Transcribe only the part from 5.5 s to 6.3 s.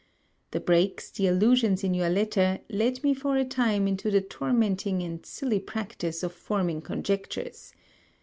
practice